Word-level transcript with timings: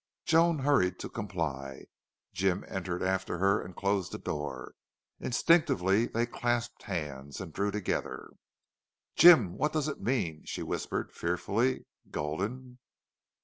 Joan 0.25 0.57
hurried 0.57 0.97
to 1.01 1.09
comply. 1.09 1.85
Jim 2.33 2.65
entered 2.67 3.03
after 3.03 3.37
her 3.37 3.61
and 3.61 3.75
closed 3.75 4.11
the 4.11 4.17
door. 4.17 4.73
Instinctively 5.19 6.07
they 6.07 6.25
clasped 6.25 6.81
hands, 6.81 7.37
drew 7.37 7.51
close 7.69 7.73
together. 7.79 8.31
"Jim, 9.15 9.55
what 9.59 9.73
does 9.73 9.87
it 9.87 10.01
mean?" 10.01 10.41
she 10.45 10.63
whispered, 10.63 11.13
fearfully. 11.13 11.85
"Gulden!" 12.09 12.79